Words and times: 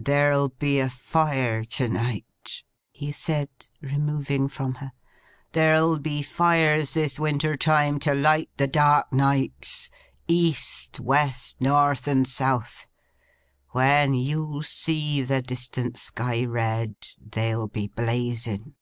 'There'll 0.00 0.48
be 0.48 0.80
a 0.80 0.90
Fire 0.90 1.62
to 1.62 1.88
night,' 1.88 2.64
he 2.90 3.12
said, 3.12 3.48
removing 3.80 4.48
from 4.48 4.74
her. 4.74 4.90
'There'll 5.52 6.00
be 6.00 6.20
Fires 6.20 6.94
this 6.94 7.20
winter 7.20 7.56
time, 7.56 8.00
to 8.00 8.12
light 8.12 8.50
the 8.56 8.66
dark 8.66 9.12
nights, 9.12 9.88
East, 10.26 10.98
West, 10.98 11.60
North, 11.60 12.08
and 12.08 12.26
South. 12.26 12.88
When 13.68 14.14
you 14.14 14.62
see 14.64 15.22
the 15.22 15.42
distant 15.42 15.96
sky 15.96 16.44
red, 16.44 16.96
they'll 17.24 17.68
be 17.68 17.86
blazing. 17.86 18.74